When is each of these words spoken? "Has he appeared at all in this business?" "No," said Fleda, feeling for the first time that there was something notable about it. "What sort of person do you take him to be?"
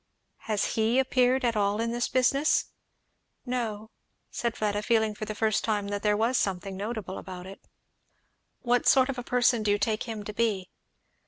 "Has 0.49 0.73
he 0.73 0.97
appeared 0.97 1.45
at 1.45 1.55
all 1.55 1.79
in 1.79 1.91
this 1.91 2.07
business?" 2.09 2.65
"No," 3.45 3.91
said 4.31 4.57
Fleda, 4.57 4.81
feeling 4.81 5.13
for 5.13 5.25
the 5.25 5.35
first 5.35 5.63
time 5.63 5.89
that 5.89 6.01
there 6.01 6.17
was 6.17 6.39
something 6.39 6.75
notable 6.75 7.19
about 7.19 7.45
it. 7.45 7.61
"What 8.63 8.87
sort 8.87 9.09
of 9.09 9.23
person 9.27 9.61
do 9.61 9.69
you 9.69 9.77
take 9.77 10.05
him 10.09 10.23
to 10.23 10.33
be?" 10.33 10.71